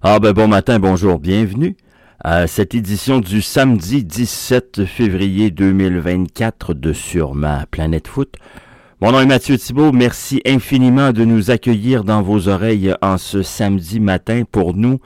Ah 0.00 0.20
ben 0.20 0.32
bon 0.32 0.46
matin, 0.46 0.78
bonjour, 0.78 1.18
bienvenue 1.18 1.76
à 2.22 2.46
cette 2.46 2.72
édition 2.76 3.18
du 3.18 3.42
samedi 3.42 4.04
17 4.04 4.84
février 4.84 5.50
2024 5.50 6.72
de 6.72 6.92
Sur 6.92 7.34
ma 7.34 7.66
planète 7.66 8.06
foot. 8.06 8.32
Mon 9.00 9.10
nom 9.10 9.18
est 9.18 9.26
Mathieu 9.26 9.58
Thibault, 9.58 9.90
merci 9.90 10.40
infiniment 10.46 11.10
de 11.10 11.24
nous 11.24 11.50
accueillir 11.50 12.04
dans 12.04 12.22
vos 12.22 12.46
oreilles 12.46 12.94
en 13.02 13.18
ce 13.18 13.42
samedi 13.42 13.98
matin 13.98 14.44
pour 14.48 14.72
nous. 14.72 15.00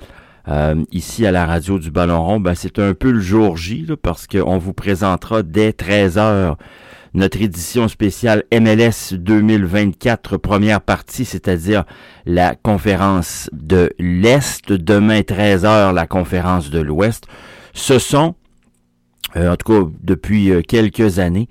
Euh, 0.48 0.84
ici 0.92 1.24
à 1.24 1.32
la 1.32 1.46
radio 1.46 1.78
du 1.78 1.90
Ballon 1.90 2.22
Rond, 2.22 2.40
ben, 2.40 2.54
c'est 2.54 2.78
un 2.78 2.92
peu 2.92 3.12
le 3.12 3.20
jour 3.20 3.56
J 3.56 3.86
parce 4.02 4.26
qu'on 4.26 4.58
vous 4.58 4.74
présentera 4.74 5.42
dès 5.42 5.72
13 5.72 6.18
heures 6.18 6.58
notre 7.14 7.42
édition 7.42 7.88
spéciale 7.88 8.44
MLS 8.52 9.12
2024 9.14 10.38
première 10.38 10.80
partie, 10.80 11.24
c'est-à-dire 11.24 11.84
la 12.24 12.54
conférence 12.54 13.50
de 13.52 13.92
l'Est. 13.98 14.72
Demain 14.72 15.20
13h, 15.20 15.92
la 15.92 16.06
conférence 16.06 16.70
de 16.70 16.80
l'Ouest. 16.80 17.26
Ce 17.74 17.98
sont, 17.98 18.34
euh, 19.36 19.52
en 19.52 19.56
tout 19.56 19.72
cas 19.72 19.88
depuis 20.02 20.50
euh, 20.50 20.62
quelques 20.62 21.18
années, 21.18 21.48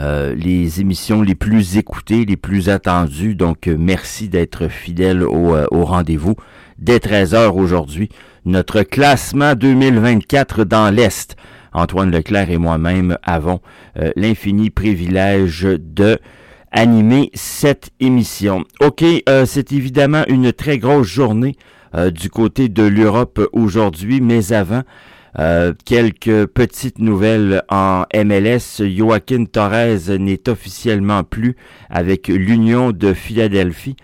euh, 0.00 0.34
les 0.34 0.80
émissions 0.80 1.22
les 1.22 1.36
plus 1.36 1.76
écoutées, 1.76 2.24
les 2.24 2.36
plus 2.36 2.68
attendues. 2.68 3.36
Donc, 3.36 3.68
merci 3.68 4.28
d'être 4.28 4.68
fidèle 4.68 5.22
au, 5.22 5.56
au 5.70 5.84
rendez-vous. 5.84 6.34
Dès 6.78 6.98
13h 6.98 7.52
aujourd'hui, 7.52 8.08
notre 8.44 8.82
classement 8.82 9.54
2024 9.54 10.64
dans 10.64 10.92
l'Est. 10.92 11.36
Antoine 11.74 12.10
Leclerc 12.10 12.50
et 12.50 12.58
moi-même 12.58 13.18
avons 13.22 13.60
euh, 13.98 14.10
l'infini 14.16 14.70
privilège 14.70 15.66
de 15.78 16.18
animer 16.70 17.30
cette 17.34 17.90
émission. 18.00 18.64
OK, 18.80 19.04
euh, 19.28 19.44
c'est 19.46 19.72
évidemment 19.72 20.24
une 20.28 20.52
très 20.52 20.78
grosse 20.78 21.08
journée 21.08 21.56
euh, 21.94 22.10
du 22.10 22.30
côté 22.30 22.68
de 22.68 22.82
l'Europe 22.82 23.46
aujourd'hui, 23.52 24.20
mais 24.20 24.52
avant, 24.52 24.82
quelques 25.84 26.46
petites 26.46 27.00
nouvelles 27.00 27.64
en 27.68 28.04
MLS. 28.14 28.84
Joaquin 28.96 29.46
Torres 29.46 30.16
n'est 30.16 30.48
officiellement 30.48 31.24
plus 31.24 31.56
avec 31.90 32.28
l'Union 32.28 32.92
de 32.92 33.12
Philadelphie. 33.12 33.96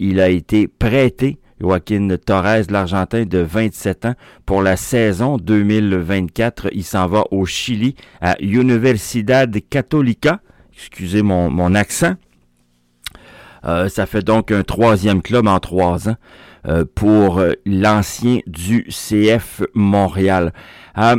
il 0.00 0.18
a 0.18 0.30
été 0.30 0.66
prêté 0.66 1.38
Joaquin 1.64 2.08
Torres, 2.24 2.70
l'Argentin 2.70 3.24
de 3.24 3.38
27 3.38 4.04
ans, 4.04 4.14
pour 4.44 4.62
la 4.62 4.76
saison 4.76 5.38
2024. 5.38 6.68
Il 6.72 6.84
s'en 6.84 7.06
va 7.06 7.24
au 7.30 7.46
Chili, 7.46 7.94
à 8.20 8.36
Universidad 8.40 9.50
Católica. 9.70 10.40
Excusez 10.76 11.22
mon, 11.22 11.50
mon 11.50 11.74
accent. 11.74 12.14
Euh, 13.64 13.88
ça 13.88 14.04
fait 14.04 14.22
donc 14.22 14.52
un 14.52 14.62
troisième 14.62 15.22
club 15.22 15.46
en 15.46 15.58
trois 15.58 16.08
ans 16.08 16.16
euh, 16.66 16.84
pour 16.94 17.42
l'ancien 17.64 18.40
du 18.46 18.86
CF 18.90 19.62
Montréal. 19.74 20.52
Euh, 20.98 21.16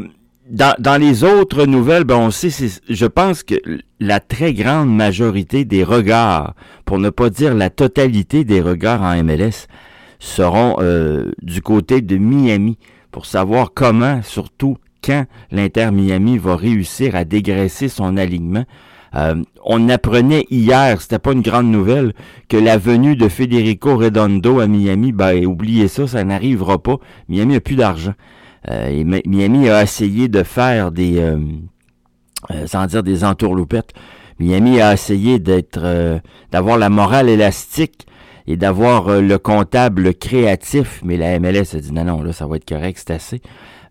dans, 0.48 0.76
dans, 0.78 1.02
les 1.02 1.24
autres 1.24 1.66
nouvelles, 1.66 2.04
ben 2.04 2.18
on 2.18 2.30
sait, 2.30 2.50
je 2.88 3.06
pense 3.08 3.42
que 3.42 3.56
la 4.00 4.20
très 4.20 4.54
grande 4.54 4.96
majorité 4.96 5.66
des 5.66 5.84
regards, 5.84 6.54
pour 6.86 7.00
ne 7.00 7.10
pas 7.10 7.32
dire 7.32 7.56
la 7.56 7.72
totalité 7.72 8.44
des 8.44 8.62
regards 8.62 9.02
en 9.02 9.24
MLS, 9.24 9.68
seront 10.20 10.78
euh, 10.80 11.32
du 11.42 11.62
côté 11.62 12.02
de 12.02 12.18
Miami 12.18 12.78
pour 13.12 13.26
savoir 13.26 13.72
comment, 13.74 14.22
surtout 14.24 14.78
quand 15.04 15.26
l'Inter 15.52 15.92
Miami 15.92 16.38
va 16.38 16.56
réussir 16.56 17.16
à 17.16 17.24
dégraisser 17.24 17.90
son 17.90 18.18
alignement. 18.18 18.66
Euh, 19.16 19.36
on 19.64 19.88
apprenait 19.88 20.46
hier, 20.50 21.02
c'était 21.02 21.20
pas 21.20 21.32
une 21.32 21.42
grande 21.42 21.68
nouvelle, 21.68 22.14
que 22.50 22.58
la 22.58 22.78
venue 22.78 23.16
de 23.16 23.30
Federico 23.30 23.96
Redondo 23.96 24.60
à 24.60 24.68
Miami, 24.68 25.12
ben 25.12 25.46
oubliez 25.46 25.88
ça, 25.88 26.08
ça 26.08 26.24
n'arrivera 26.24 26.80
pas. 26.80 26.98
Miami 27.30 27.56
a 27.56 27.62
plus 27.62 27.76
d'argent. 27.76 28.14
Euh, 28.70 29.04
Miami 29.26 29.70
a 29.70 29.84
essayé 29.84 30.28
de 30.28 30.44
faire 30.44 30.92
des, 30.92 31.34
sans 32.66 32.88
dire 32.88 33.04
des 33.04 33.24
entourloupettes, 33.24 33.94
Miami 34.40 34.82
a 34.82 34.92
essayé 34.92 35.40
d'être, 35.40 36.20
d'avoir 36.52 36.78
la 36.78 36.90
morale 36.90 37.30
élastique 37.30 38.06
et 38.48 38.58
d'avoir 38.58 39.08
euh, 39.08 39.22
le 39.22 39.38
comptable 39.38 40.14
créatif, 40.14 41.02
mais 41.04 41.18
la 41.18 41.40
MLS 41.40 41.76
a 41.76 41.80
dit 41.80 41.92
non, 41.92 42.06
non, 42.06 42.22
là, 42.22 42.34
ça 42.34 42.48
va 42.48 42.58
être 42.58 42.68
correct, 42.68 43.02
c'est 43.06 43.14
assez. 43.14 43.42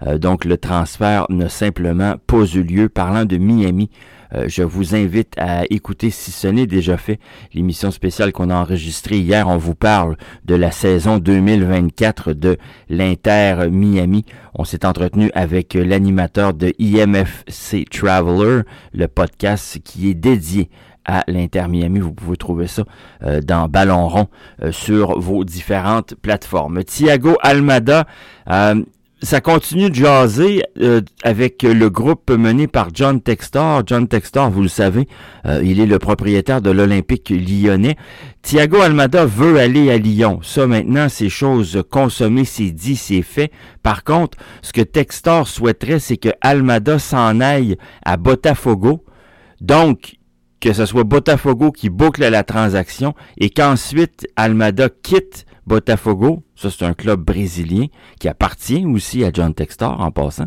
Euh, 0.06 0.18
donc 0.18 0.44
le 0.44 0.56
transfert 0.56 1.26
n'a 1.28 1.48
simplement 1.48 2.16
pas 2.26 2.44
eu 2.44 2.62
lieu. 2.62 2.88
Parlant 2.88 3.24
de 3.24 3.36
Miami, 3.36 3.90
euh, 4.34 4.46
je 4.48 4.62
vous 4.62 4.94
invite 4.94 5.34
à 5.38 5.64
écouter, 5.70 6.10
si 6.10 6.30
ce 6.30 6.48
n'est 6.48 6.66
déjà 6.66 6.96
fait, 6.96 7.18
l'émission 7.52 7.90
spéciale 7.90 8.32
qu'on 8.32 8.50
a 8.50 8.54
enregistrée 8.54 9.18
hier. 9.18 9.48
On 9.48 9.56
vous 9.56 9.74
parle 9.74 10.16
de 10.44 10.54
la 10.54 10.70
saison 10.70 11.18
2024 11.18 12.32
de 12.32 12.56
l'Inter 12.88 13.68
Miami. 13.70 14.24
On 14.54 14.64
s'est 14.64 14.86
entretenu 14.86 15.30
avec 15.34 15.74
l'animateur 15.74 16.54
de 16.54 16.72
IMFC 16.78 17.84
Traveler, 17.90 18.62
le 18.92 19.06
podcast 19.08 19.78
qui 19.84 20.10
est 20.10 20.14
dédié 20.14 20.68
à 21.04 21.24
l'Inter 21.26 21.66
Miami. 21.68 22.00
Vous 22.00 22.12
pouvez 22.12 22.36
trouver 22.36 22.66
ça 22.66 22.84
euh, 23.22 23.40
dans 23.40 23.68
Ballon 23.68 24.08
Rond 24.08 24.28
euh, 24.62 24.72
sur 24.72 25.18
vos 25.18 25.44
différentes 25.44 26.14
plateformes. 26.14 26.82
Thiago 26.84 27.36
Almada, 27.42 28.06
euh, 28.50 28.82
ça 29.22 29.40
continue 29.40 29.88
de 29.88 29.94
jaser 29.94 30.62
avec 31.22 31.62
le 31.62 31.88
groupe 31.88 32.30
mené 32.30 32.66
par 32.66 32.88
John 32.92 33.22
Textor. 33.22 33.82
John 33.86 34.06
Textor, 34.06 34.50
vous 34.50 34.60
le 34.60 34.68
savez, 34.68 35.08
il 35.62 35.80
est 35.80 35.86
le 35.86 35.98
propriétaire 35.98 36.60
de 36.60 36.70
l'Olympique 36.70 37.30
lyonnais. 37.30 37.96
Thiago 38.42 38.82
Almada 38.82 39.24
veut 39.24 39.58
aller 39.58 39.90
à 39.90 39.96
Lyon. 39.96 40.40
Ça 40.42 40.66
maintenant, 40.66 41.06
c'est 41.08 41.30
chose 41.30 41.82
consommée, 41.90 42.44
c'est 42.44 42.70
dit, 42.70 42.96
c'est 42.96 43.22
fait. 43.22 43.50
Par 43.82 44.04
contre, 44.04 44.36
ce 44.60 44.74
que 44.74 44.82
Textor 44.82 45.48
souhaiterait, 45.48 46.00
c'est 46.00 46.18
que 46.18 46.30
Almada 46.42 46.98
s'en 46.98 47.40
aille 47.40 47.78
à 48.04 48.18
Botafogo. 48.18 49.06
Donc, 49.62 50.16
que 50.64 50.72
ce 50.72 50.86
soit 50.86 51.04
Botafogo 51.04 51.72
qui 51.72 51.90
boucle 51.90 52.26
la 52.26 52.42
transaction 52.42 53.14
et 53.36 53.50
qu'ensuite 53.50 54.26
Almada 54.34 54.88
quitte 54.88 55.44
Botafogo, 55.66 56.42
ça 56.56 56.70
c'est 56.70 56.86
un 56.86 56.94
club 56.94 57.20
brésilien 57.20 57.88
qui 58.18 58.28
appartient 58.28 58.86
aussi 58.86 59.26
à 59.26 59.30
John 59.30 59.52
Textor 59.52 60.00
en 60.00 60.10
passant, 60.10 60.46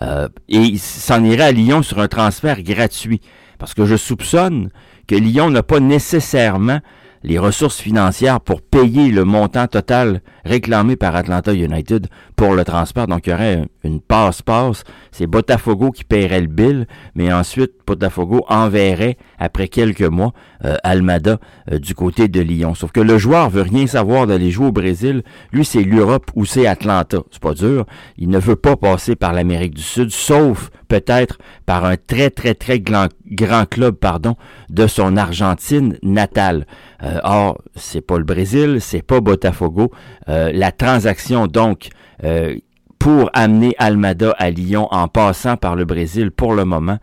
euh, 0.00 0.30
et 0.48 0.78
s'en 0.78 1.22
irait 1.24 1.44
à 1.44 1.52
Lyon 1.52 1.82
sur 1.82 1.98
un 1.98 2.08
transfert 2.08 2.62
gratuit. 2.62 3.20
Parce 3.58 3.74
que 3.74 3.84
je 3.84 3.96
soupçonne 3.96 4.70
que 5.06 5.14
Lyon 5.14 5.50
n'a 5.50 5.62
pas 5.62 5.78
nécessairement 5.78 6.80
les 7.22 7.38
ressources 7.38 7.80
financières 7.80 8.40
pour 8.40 8.62
payer 8.62 9.10
le 9.10 9.24
montant 9.24 9.66
total 9.66 10.22
réclamé 10.44 10.96
par 10.96 11.16
Atlanta 11.16 11.52
United 11.52 12.06
pour 12.36 12.54
le 12.54 12.64
transfert. 12.64 13.06
Donc, 13.06 13.26
il 13.26 13.30
y 13.30 13.32
aurait 13.34 13.64
une 13.84 14.00
passe-passe. 14.00 14.84
C'est 15.12 15.26
Botafogo 15.26 15.90
qui 15.90 16.04
paierait 16.04 16.40
le 16.40 16.46
bill, 16.46 16.86
mais 17.14 17.32
ensuite, 17.32 17.72
Botafogo 17.86 18.44
enverrait, 18.48 19.16
après 19.38 19.68
quelques 19.68 20.02
mois, 20.02 20.32
euh, 20.64 20.76
Almada 20.82 21.38
euh, 21.70 21.78
du 21.78 21.94
côté 21.94 22.28
de 22.28 22.40
Lyon. 22.40 22.74
Sauf 22.74 22.92
que 22.92 23.00
le 23.00 23.18
joueur 23.18 23.50
veut 23.50 23.62
rien 23.62 23.86
savoir 23.86 24.26
d'aller 24.26 24.50
jouer 24.50 24.66
au 24.66 24.72
Brésil. 24.72 25.22
Lui, 25.52 25.64
c'est 25.64 25.82
l'Europe 25.82 26.30
ou 26.34 26.44
c'est 26.44 26.66
Atlanta. 26.66 27.18
C'est 27.30 27.42
pas 27.42 27.54
dur. 27.54 27.84
Il 28.16 28.28
ne 28.30 28.38
veut 28.38 28.56
pas 28.56 28.76
passer 28.76 29.16
par 29.16 29.32
l'Amérique 29.32 29.74
du 29.74 29.82
Sud, 29.82 30.10
sauf 30.10 30.70
peut-être 30.88 31.38
par 31.66 31.84
un 31.84 31.96
très, 31.96 32.30
très, 32.30 32.54
très 32.54 32.80
grand, 32.80 33.08
grand 33.30 33.66
club, 33.66 33.96
pardon, 33.96 34.36
de 34.68 34.86
son 34.86 35.16
Argentine 35.16 35.96
natale. 36.02 36.66
Euh, 37.02 37.20
or, 37.24 37.58
c'est 37.76 38.00
pas 38.00 38.18
le 38.18 38.24
Brésil, 38.24 38.78
c'est 38.80 39.02
pas 39.02 39.20
Botafogo. 39.20 39.90
Euh, 40.28 40.50
la 40.52 40.72
transaction, 40.72 41.46
donc, 41.46 41.88
euh, 42.24 42.56
pour 42.98 43.30
amener 43.32 43.74
Almada 43.78 44.34
à 44.38 44.50
Lyon 44.50 44.88
en 44.90 45.08
passant 45.08 45.56
par 45.56 45.74
le 45.74 45.84
Brésil 45.84 46.30
pour 46.30 46.54
le 46.54 46.64
moment, 46.64 46.98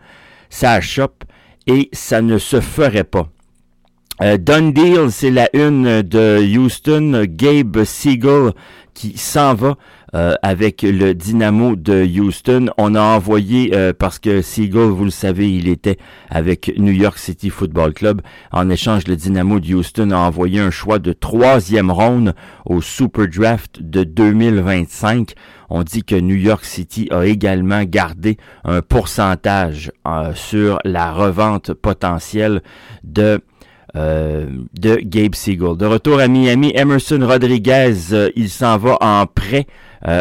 ça 0.48 0.72
achoppe 0.72 1.24
et 1.66 1.88
ça 1.92 2.22
ne 2.22 2.38
se 2.38 2.60
ferait 2.60 3.04
pas. 3.04 3.28
Euh, 4.20 4.36
Done 4.36 4.72
Deal, 4.72 5.10
c'est 5.10 5.30
la 5.30 5.48
une 5.54 6.02
de 6.02 6.40
Houston. 6.56 7.24
Gabe 7.28 7.84
Siegel 7.84 8.52
qui 8.98 9.16
s'en 9.16 9.54
va 9.54 9.76
euh, 10.14 10.34
avec 10.42 10.82
le 10.82 11.14
Dynamo 11.14 11.76
de 11.76 12.04
Houston. 12.04 12.66
On 12.78 12.96
a 12.96 13.00
envoyé, 13.00 13.70
euh, 13.76 13.92
parce 13.96 14.18
que 14.18 14.42
Siegel, 14.42 14.88
vous 14.88 15.04
le 15.04 15.10
savez, 15.10 15.52
il 15.52 15.68
était 15.68 15.98
avec 16.30 16.72
New 16.78 16.92
York 16.92 17.16
City 17.16 17.48
Football 17.48 17.92
Club. 17.92 18.22
En 18.50 18.70
échange, 18.70 19.06
le 19.06 19.14
Dynamo 19.14 19.60
de 19.60 19.72
Houston 19.72 20.10
a 20.10 20.16
envoyé 20.16 20.58
un 20.58 20.72
choix 20.72 20.98
de 20.98 21.12
troisième 21.12 21.92
ronde 21.92 22.34
au 22.66 22.80
Super 22.80 23.28
Draft 23.28 23.80
de 23.80 24.02
2025. 24.02 25.34
On 25.70 25.84
dit 25.84 26.02
que 26.02 26.16
New 26.16 26.36
York 26.36 26.64
City 26.64 27.06
a 27.12 27.24
également 27.24 27.84
gardé 27.84 28.36
un 28.64 28.82
pourcentage 28.82 29.92
euh, 30.08 30.32
sur 30.34 30.80
la 30.84 31.12
revente 31.12 31.72
potentielle 31.72 32.62
de 33.04 33.40
de 33.94 35.00
Gabe 35.02 35.34
Siegel. 35.34 35.76
De 35.76 35.86
retour 35.86 36.20
à 36.20 36.28
Miami, 36.28 36.72
Emerson 36.74 37.20
Rodriguez, 37.22 37.94
il 38.36 38.48
s'en 38.48 38.76
va 38.78 38.96
en 39.00 39.26
prêt 39.26 39.66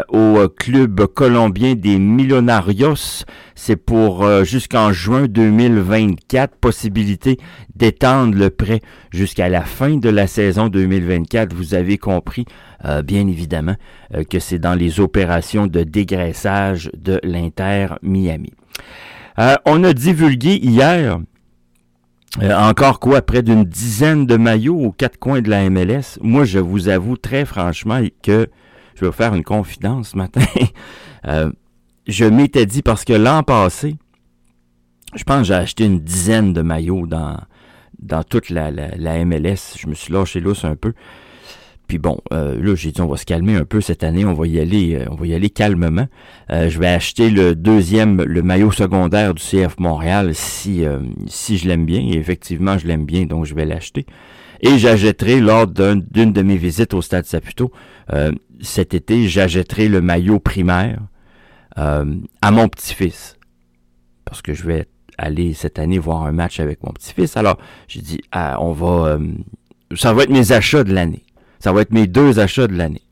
au 0.09 0.47
club 0.57 1.05
colombien 1.07 1.75
des 1.75 1.99
Millonarios. 1.99 3.23
C'est 3.55 3.75
pour 3.75 4.25
jusqu'en 4.43 4.91
juin 4.93 5.27
2024, 5.27 6.55
possibilité 6.55 7.37
d'étendre 7.75 8.37
le 8.37 8.49
prêt 8.49 8.81
jusqu'à 9.11 9.49
la 9.49 9.61
fin 9.61 9.97
de 9.97 10.09
la 10.09 10.27
saison 10.27 10.69
2024. 10.69 11.53
Vous 11.53 11.75
avez 11.75 11.97
compris, 11.97 12.45
bien 13.03 13.27
évidemment, 13.27 13.75
que 14.29 14.39
c'est 14.39 14.59
dans 14.59 14.75
les 14.75 14.99
opérations 14.99 15.67
de 15.67 15.83
dégraissage 15.83 16.89
de 16.97 17.19
l'Inter 17.23 17.87
Miami. 18.01 18.53
on 19.65 19.83
a 19.83 19.93
divulgué 19.93 20.55
hier 20.55 21.19
euh, 22.41 22.55
encore 22.55 22.99
quoi, 22.99 23.21
près 23.21 23.41
d'une 23.41 23.63
dizaine 23.63 24.25
de 24.25 24.37
maillots 24.37 24.77
aux 24.77 24.91
quatre 24.91 25.17
coins 25.17 25.41
de 25.41 25.49
la 25.49 25.69
MLS. 25.69 26.19
Moi, 26.21 26.45
je 26.45 26.59
vous 26.59 26.87
avoue 26.87 27.17
très 27.17 27.45
franchement 27.45 28.01
que 28.21 28.47
je 28.95 29.01
vais 29.01 29.07
vous 29.07 29.13
faire 29.13 29.33
une 29.33 29.43
confidence 29.43 30.09
ce 30.09 30.17
matin. 30.17 30.41
Euh, 31.25 31.51
je 32.07 32.23
m'étais 32.23 32.65
dit 32.65 32.81
parce 32.81 33.03
que 33.03 33.11
l'an 33.11 33.43
passé, 33.43 33.97
je 35.15 35.23
pense 35.23 35.39
que 35.39 35.43
j'ai 35.45 35.55
acheté 35.55 35.83
une 35.83 35.99
dizaine 35.99 36.53
de 36.53 36.61
maillots 36.61 37.05
dans, 37.05 37.37
dans 37.99 38.23
toute 38.23 38.49
la, 38.49 38.71
la, 38.71 38.95
la 38.95 39.25
MLS. 39.25 39.75
Je 39.77 39.87
me 39.87 39.93
suis 39.93 40.13
lâché 40.13 40.39
l'os 40.39 40.63
un 40.63 40.75
peu. 40.75 40.93
Puis 41.87 41.99
bon, 41.99 42.19
euh, 42.33 42.61
là, 42.61 42.75
j'ai 42.75 42.91
dit, 42.91 42.99
on 42.99 43.07
va 43.07 43.15
se 43.15 43.25
calmer 43.25 43.55
un 43.55 43.63
peu 43.63 43.79
cette 43.79 44.03
année, 44.03 44.25
on 44.25 44.33
va 44.33 44.45
y 44.45 44.59
aller, 44.59 44.95
euh, 44.95 45.05
on 45.09 45.15
va 45.15 45.25
y 45.25 45.33
aller 45.33 45.49
calmement. 45.49 46.07
Euh, 46.51 46.69
je 46.69 46.79
vais 46.79 46.87
acheter 46.87 47.29
le 47.29 47.55
deuxième, 47.55 48.21
le 48.21 48.41
maillot 48.41 48.71
secondaire 48.71 49.33
du 49.33 49.41
CF 49.41 49.79
Montréal 49.79 50.35
si, 50.35 50.83
si 51.27 51.57
je 51.57 51.67
l'aime 51.67 51.85
bien. 51.85 52.01
Et 52.01 52.17
effectivement, 52.17 52.77
je 52.77 52.87
l'aime 52.87 53.05
bien, 53.05 53.25
donc 53.25 53.45
je 53.45 53.55
vais 53.55 53.65
l'acheter. 53.65 54.05
Et 54.61 54.77
j'achèterai 54.77 55.39
lors 55.39 55.67
d'une 55.67 56.33
de 56.33 56.41
mes 56.41 56.57
visites 56.57 56.93
au 56.93 57.01
Stade 57.01 57.25
Saputo 57.25 57.71
cet 58.59 58.95
été, 58.95 59.27
j'achèterai 59.27 59.87
le 59.87 60.01
maillot 60.01 60.39
primaire 60.39 60.99
à 61.75 62.51
mon 62.51 62.67
petit-fils. 62.67 63.37
Parce 64.25 64.41
que 64.41 64.53
je 64.53 64.63
vais 64.63 64.87
aller 65.17 65.53
cette 65.53 65.77
année 65.79 65.99
voir 65.99 66.23
un 66.23 66.31
match 66.31 66.59
avec 66.59 66.83
mon 66.83 66.91
petit-fils. 66.91 67.37
Alors, 67.37 67.57
j'ai 67.87 68.01
dit, 68.01 68.19
ah, 68.31 68.57
on 68.59 68.71
va... 68.71 69.19
ça 69.95 70.11
va 70.13 70.23
être 70.23 70.31
mes 70.31 70.51
achats 70.51 70.83
de 70.83 70.93
l'année. 70.93 71.23
Ça 71.59 71.71
va 71.71 71.81
être 71.81 71.91
mes 71.91 72.07
deux 72.07 72.39
achats 72.39 72.67
de 72.67 72.75
l'année. 72.75 73.03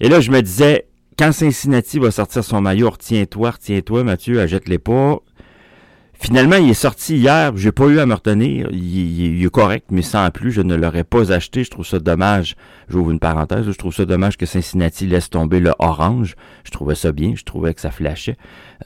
Et 0.00 0.08
là, 0.08 0.20
je 0.20 0.30
me 0.30 0.40
disais, 0.42 0.86
quand 1.18 1.32
Cincinnati 1.32 1.98
va 1.98 2.10
sortir 2.10 2.42
son 2.42 2.60
maillot, 2.60 2.90
retiens-toi, 2.90 3.52
retiens-toi, 3.52 4.04
Mathieu, 4.04 4.40
achète-les 4.40 4.78
pas. 4.78 5.20
Finalement, 6.22 6.54
il 6.54 6.70
est 6.70 6.74
sorti 6.74 7.16
hier, 7.16 7.56
j'ai 7.56 7.72
pas 7.72 7.86
eu 7.86 7.98
à 7.98 8.06
me 8.06 8.14
retenir. 8.14 8.68
Il, 8.70 9.44
est 9.44 9.50
correct, 9.50 9.86
mais 9.90 10.02
sans 10.02 10.30
plus, 10.30 10.52
je 10.52 10.62
ne 10.62 10.76
l'aurais 10.76 11.02
pas 11.02 11.32
acheté. 11.32 11.64
Je 11.64 11.70
trouve 11.70 11.84
ça 11.84 11.98
dommage. 11.98 12.54
J'ouvre 12.88 13.10
une 13.10 13.18
parenthèse. 13.18 13.66
Je 13.66 13.76
trouve 13.76 13.92
ça 13.92 14.04
dommage 14.04 14.36
que 14.36 14.46
Cincinnati 14.46 15.08
laisse 15.08 15.30
tomber 15.30 15.58
le 15.58 15.72
orange. 15.80 16.36
Je 16.62 16.70
trouvais 16.70 16.94
ça 16.94 17.10
bien. 17.10 17.32
Je 17.34 17.42
trouvais 17.42 17.74
que 17.74 17.80
ça 17.80 17.90
flashait. 17.90 18.36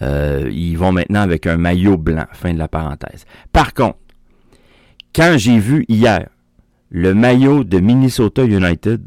Euh, 0.00 0.50
ils 0.50 0.76
vont 0.76 0.92
maintenant 0.92 1.20
avec 1.20 1.46
un 1.46 1.58
maillot 1.58 1.98
blanc. 1.98 2.24
Fin 2.32 2.54
de 2.54 2.58
la 2.58 2.68
parenthèse. 2.68 3.26
Par 3.52 3.74
contre, 3.74 3.98
quand 5.14 5.34
j'ai 5.36 5.58
vu 5.58 5.84
hier 5.88 6.28
le 6.90 7.14
maillot 7.14 7.64
de 7.64 7.78
Minnesota 7.78 8.44
United, 8.44 9.02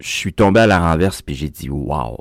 je 0.00 0.08
suis 0.08 0.32
tombé 0.32 0.60
à 0.60 0.66
la 0.66 0.78
renverse 0.78 1.22
puis 1.22 1.34
j'ai 1.34 1.48
dit 1.48 1.70
wow. 1.70 2.16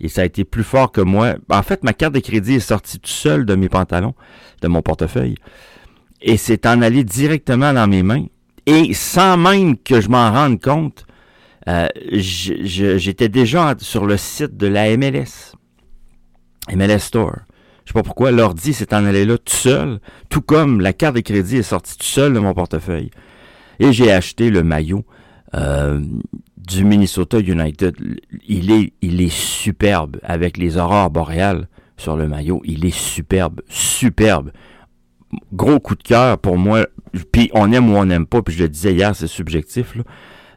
Et 0.00 0.08
ça 0.08 0.22
a 0.22 0.24
été 0.24 0.44
plus 0.44 0.64
fort 0.64 0.92
que 0.92 1.00
moi. 1.00 1.36
En 1.48 1.62
fait, 1.62 1.82
ma 1.82 1.94
carte 1.94 2.14
de 2.14 2.20
crédit 2.20 2.54
est 2.54 2.60
sortie 2.60 2.98
tout 2.98 3.10
seul 3.10 3.46
de 3.46 3.54
mes 3.54 3.70
pantalons, 3.70 4.14
de 4.60 4.68
mon 4.68 4.82
portefeuille. 4.82 5.36
Et 6.20 6.36
c'est 6.36 6.66
en 6.66 6.82
allé 6.82 7.02
directement 7.02 7.72
dans 7.72 7.86
mes 7.86 8.02
mains. 8.02 8.26
Et 8.66 8.92
sans 8.94 9.36
même 9.36 9.78
que 9.78 10.00
je 10.00 10.08
m'en 10.08 10.30
rende 10.32 10.60
compte, 10.60 11.06
euh, 11.68 11.88
j'étais 12.12 13.28
déjà 13.28 13.74
sur 13.78 14.06
le 14.06 14.16
site 14.16 14.56
de 14.56 14.66
la 14.66 14.94
MLS. 14.96 15.54
MLS 16.74 16.98
Store. 16.98 17.36
Je 17.84 17.92
sais 17.92 17.94
pas 17.94 18.02
pourquoi, 18.02 18.32
l'ordi 18.32 18.72
s'est 18.72 18.92
en 18.92 19.04
allé 19.04 19.24
là 19.24 19.38
tout 19.38 19.54
seul, 19.54 20.00
tout 20.28 20.40
comme 20.40 20.80
la 20.80 20.92
carte 20.92 21.14
de 21.14 21.20
crédit 21.20 21.58
est 21.58 21.62
sortie 21.62 21.96
tout 21.96 22.04
seul 22.04 22.34
de 22.34 22.40
mon 22.40 22.52
portefeuille. 22.52 23.10
Et 23.78 23.92
j'ai 23.92 24.12
acheté 24.12 24.50
le 24.50 24.62
maillot 24.62 25.04
euh, 25.54 26.00
du 26.56 26.84
Minnesota 26.84 27.38
United. 27.38 27.96
Il 28.46 28.70
est, 28.72 28.92
il 29.02 29.20
est 29.20 29.32
superbe 29.32 30.18
avec 30.22 30.56
les 30.56 30.76
aurores 30.76 31.10
boréales 31.10 31.68
sur 31.96 32.16
le 32.16 32.28
maillot. 32.28 32.60
Il 32.64 32.84
est 32.84 32.94
superbe, 32.94 33.62
superbe. 33.68 34.50
Gros 35.52 35.80
coup 35.80 35.94
de 35.94 36.02
cœur 36.02 36.38
pour 36.38 36.58
moi. 36.58 36.86
Puis 37.32 37.50
on 37.54 37.72
aime 37.72 37.90
ou 37.90 37.96
on 37.96 38.04
n'aime 38.04 38.26
pas. 38.26 38.42
Puis 38.42 38.54
je 38.54 38.62
le 38.62 38.68
disais 38.68 38.92
hier, 38.92 39.14
c'est 39.14 39.26
subjectif, 39.26 39.94
là, 39.94 40.02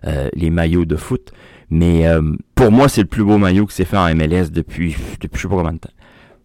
euh, 0.06 0.30
les 0.33 0.50
maillots 0.50 0.86
de 0.86 0.95
foot. 0.95 1.31
Mais 1.69 2.07
euh, 2.07 2.22
pour 2.56 2.72
moi, 2.72 2.89
c'est 2.89 3.01
le 3.01 3.07
plus 3.07 3.24
beau 3.24 3.38
maillot 3.38 3.65
qui 3.68 3.75
s'est 3.75 3.86
fait 3.86 3.98
en 3.98 4.13
MLS 4.15 4.50
depuis, 4.51 4.95
depuis 5.22 5.38
je 5.38 5.42
sais 5.44 5.48
pas 5.48 5.56
combien 5.56 5.74
de 5.74 5.77
temps. 5.77 5.89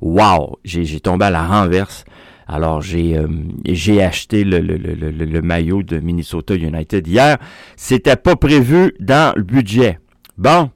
Wow! 0.01 0.59
J'ai 0.65 1.01
tombé 1.01 1.25
à 1.25 1.31
la 1.31 1.47
renverse. 1.47 2.05
Alors 2.47 2.83
j'ai 2.83 3.17
euh, 3.17 3.27
j'ai 3.65 4.03
acheté 4.03 4.45
le, 4.45 4.59
le, 4.61 4.77
le, 4.77 5.11
le, 5.11 5.43
maillot 5.43 5.83
de 5.83 5.99
Minnesota 5.99 6.55
United 6.55 7.07
hier. 7.07 7.39
C'était 7.77 8.17
pas 8.17 8.37
prévu 8.37 8.95
dans 9.01 9.35
le 9.37 9.43
budget. 9.43 9.99
Bon, 10.37 10.71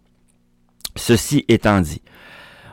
ceci 0.96 1.44
étant 1.48 1.80
dit. 1.80 2.02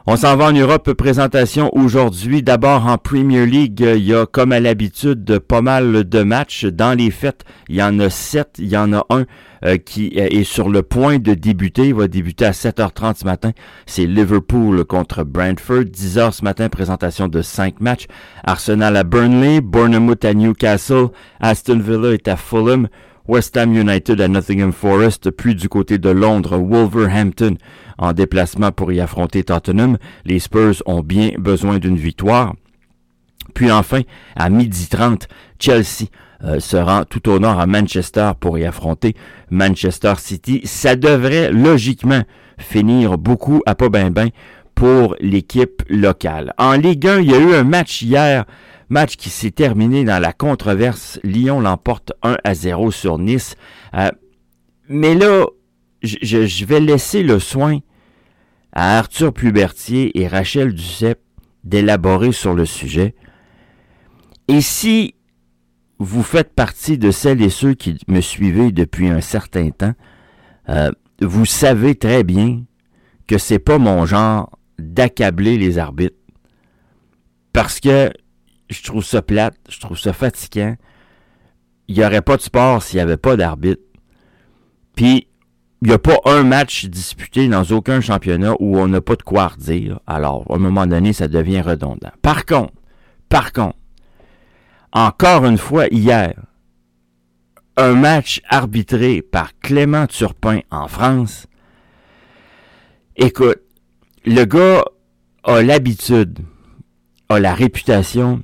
On 0.07 0.17
s'en 0.17 0.37
va 0.37 0.49
en 0.49 0.51
Europe. 0.51 0.93
Présentation 0.93 1.75
aujourd'hui. 1.75 2.43
D'abord 2.43 2.85
en 2.85 2.99
Premier 2.99 3.47
League, 3.47 3.79
il 3.79 4.03
y 4.03 4.13
a 4.13 4.27
comme 4.27 4.51
à 4.51 4.59
l'habitude 4.59 5.39
pas 5.39 5.63
mal 5.63 6.07
de 6.07 6.21
matchs. 6.21 6.65
Dans 6.65 6.95
les 6.95 7.09
fêtes, 7.09 7.43
il 7.69 7.77
y 7.77 7.81
en 7.81 7.99
a 7.99 8.11
sept. 8.11 8.57
Il 8.59 8.67
y 8.67 8.77
en 8.77 8.93
a 8.93 9.03
un 9.09 9.25
euh, 9.65 9.77
qui 9.77 10.09
est 10.15 10.43
sur 10.43 10.69
le 10.69 10.83
point 10.83 11.17
de 11.17 11.33
débuter. 11.33 11.87
Il 11.87 11.95
va 11.95 12.07
débuter 12.07 12.45
à 12.45 12.51
7h30 12.51 13.21
ce 13.21 13.25
matin. 13.25 13.51
C'est 13.87 14.05
Liverpool 14.05 14.85
contre 14.85 15.23
Brentford. 15.23 15.85
10h 15.85 16.33
ce 16.33 16.43
matin, 16.43 16.69
présentation 16.69 17.27
de 17.27 17.41
cinq 17.41 17.81
matchs. 17.81 18.05
Arsenal 18.43 18.97
à 18.97 19.03
Burnley, 19.03 19.59
Bournemouth 19.59 20.23
à 20.23 20.35
Newcastle, 20.35 21.07
Aston 21.39 21.79
Villa 21.79 22.13
est 22.13 22.27
à 22.27 22.35
Fulham, 22.35 22.89
West 23.27 23.57
Ham 23.57 23.75
United 23.75 24.21
à 24.21 24.27
Nottingham 24.27 24.71
Forest, 24.71 25.31
puis 25.31 25.55
du 25.55 25.69
côté 25.69 25.97
de 25.97 26.09
Londres, 26.09 26.57
Wolverhampton 26.57 27.55
en 27.97 28.13
déplacement 28.13 28.71
pour 28.71 28.91
y 28.91 28.99
affronter 28.99 29.43
Tottenham. 29.43 29.97
Les 30.25 30.39
Spurs 30.39 30.83
ont 30.85 31.01
bien 31.01 31.31
besoin 31.37 31.79
d'une 31.79 31.97
victoire. 31.97 32.53
Puis 33.53 33.71
enfin, 33.71 34.01
à 34.35 34.49
midi 34.49 34.87
30, 34.89 35.27
Chelsea 35.59 36.07
euh, 36.43 36.59
se 36.59 36.77
rend 36.77 37.05
tout 37.05 37.29
au 37.29 37.39
nord 37.39 37.59
à 37.59 37.65
Manchester 37.65 38.31
pour 38.39 38.57
y 38.57 38.65
affronter 38.65 39.15
Manchester 39.49 40.13
City. 40.17 40.61
Ça 40.65 40.95
devrait 40.95 41.51
logiquement 41.51 42.23
finir 42.57 43.17
beaucoup 43.17 43.61
à 43.65 43.75
pas 43.75 43.89
ben 43.89 44.11
ben 44.11 44.29
pour 44.75 45.15
l'équipe 45.19 45.81
locale. 45.89 46.53
En 46.57 46.73
Ligue 46.73 47.07
1, 47.07 47.21
il 47.21 47.31
y 47.31 47.33
a 47.33 47.39
eu 47.39 47.53
un 47.53 47.63
match 47.63 48.01
hier, 48.01 48.45
match 48.89 49.15
qui 49.15 49.29
s'est 49.29 49.51
terminé 49.51 50.03
dans 50.03 50.19
la 50.19 50.33
controverse. 50.33 51.19
Lyon 51.23 51.59
l'emporte 51.59 52.13
1 52.23 52.37
à 52.43 52.53
0 52.53 52.91
sur 52.91 53.17
Nice. 53.17 53.55
Euh, 53.93 54.09
mais 54.87 55.15
là, 55.15 55.45
je, 56.03 56.65
vais 56.65 56.79
laisser 56.79 57.23
le 57.23 57.39
soin 57.39 57.79
à 58.71 58.97
Arthur 58.99 59.33
Plubertier 59.33 60.19
et 60.19 60.27
Rachel 60.27 60.73
Duceppe 60.73 61.21
d'élaborer 61.63 62.31
sur 62.31 62.53
le 62.53 62.65
sujet. 62.65 63.15
Et 64.47 64.61
si 64.61 65.15
vous 65.97 66.23
faites 66.23 66.53
partie 66.53 66.97
de 66.97 67.09
celles 67.09 67.41
et 67.41 67.49
ceux 67.49 67.73
qui 67.73 67.97
me 68.07 68.21
suivez 68.21 68.71
depuis 68.71 69.07
un 69.07 69.21
certain 69.21 69.69
temps, 69.71 69.93
euh, 70.69 70.91
vous 71.21 71.45
savez 71.45 71.95
très 71.95 72.23
bien 72.23 72.63
que 73.27 73.37
c'est 73.37 73.59
pas 73.59 73.79
mon 73.79 74.05
genre 74.05 74.59
d'accabler 74.77 75.57
les 75.57 75.77
arbitres. 75.79 76.17
Parce 77.53 77.79
que 77.79 78.11
je 78.69 78.83
trouve 78.83 79.03
ça 79.03 79.21
plate, 79.21 79.57
je 79.69 79.79
trouve 79.79 79.97
ça 79.97 80.13
fatigant. 80.13 80.75
Il 81.87 81.97
n'y 81.97 82.05
aurait 82.05 82.21
pas 82.21 82.37
de 82.37 82.41
sport 82.41 82.81
s'il 82.81 82.97
n'y 82.97 83.01
avait 83.01 83.17
pas 83.17 83.35
d'arbitre. 83.35 83.81
Puis, 84.95 85.27
il 85.81 85.89
n'y 85.89 85.93
a 85.93 85.99
pas 85.99 86.17
un 86.25 86.43
match 86.43 86.85
disputé 86.85 87.47
dans 87.47 87.63
aucun 87.65 88.01
championnat 88.01 88.55
où 88.59 88.77
on 88.77 88.87
n'a 88.87 89.01
pas 89.01 89.15
de 89.15 89.21
quoi 89.21 89.49
redire. 89.49 89.99
Alors, 90.07 90.45
à 90.49 90.55
un 90.55 90.59
moment 90.59 90.87
donné, 90.87 91.13
ça 91.13 91.27
devient 91.27 91.61
redondant. 91.61 92.11
Par 92.21 92.45
contre, 92.45 92.73
par 93.29 93.51
contre, 93.53 93.77
encore 94.91 95.45
une 95.45 95.57
fois, 95.57 95.87
hier, 95.87 96.33
un 97.77 97.93
match 97.93 98.41
arbitré 98.49 99.21
par 99.21 99.51
Clément 99.59 100.07
Turpin 100.07 100.61
en 100.71 100.87
France. 100.87 101.47
Écoute, 103.17 103.59
le 104.25 104.45
gars 104.45 104.83
a 105.43 105.61
l'habitude, 105.61 106.39
a 107.29 107.39
la 107.39 107.53
réputation 107.53 108.41